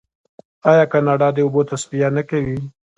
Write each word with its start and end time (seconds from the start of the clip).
آیا 0.71 0.85
کاناډا 0.91 1.27
د 1.33 1.37
اوبو 1.45 1.61
تصفیه 1.69 2.07
نه 2.17 2.23
کوي؟ 2.29 2.59